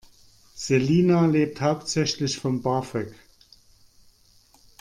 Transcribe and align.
Selina 0.55 1.27
lebt 1.27 1.61
hauptsächlich 1.61 2.39
von 2.39 2.63
BAföG. 2.63 3.13